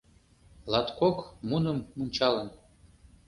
Латкок 0.71 1.17
муным 1.47 1.77
мунчалын. 1.97 2.49